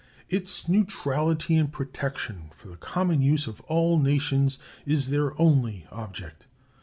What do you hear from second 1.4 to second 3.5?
and protection for the common use